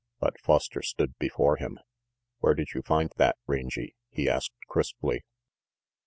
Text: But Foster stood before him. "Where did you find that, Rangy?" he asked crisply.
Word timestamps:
But 0.19 0.39
Foster 0.39 0.81
stood 0.81 1.15
before 1.19 1.57
him. 1.57 1.77
"Where 2.39 2.55
did 2.55 2.69
you 2.73 2.81
find 2.81 3.13
that, 3.17 3.37
Rangy?" 3.45 3.93
he 4.09 4.27
asked 4.27 4.53
crisply. 4.67 5.21